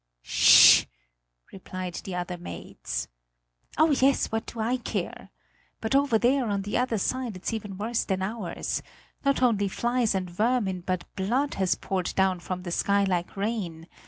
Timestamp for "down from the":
12.15-12.71